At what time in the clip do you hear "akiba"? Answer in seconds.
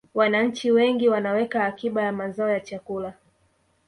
1.65-2.01